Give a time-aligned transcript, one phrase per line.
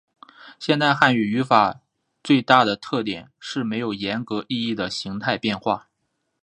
[0.57, 1.81] 现代汉语语法
[2.23, 5.89] 最大的特点是没有严格意义的形态变化。